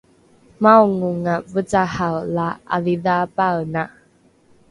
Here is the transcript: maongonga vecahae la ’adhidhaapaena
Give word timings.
maongonga 0.63 1.33
vecahae 1.53 2.21
la 2.35 2.47
’adhidhaapaena 2.77 3.83